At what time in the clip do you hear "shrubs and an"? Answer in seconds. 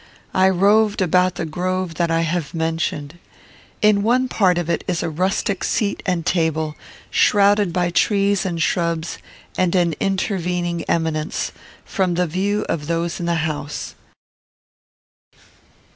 8.59-9.93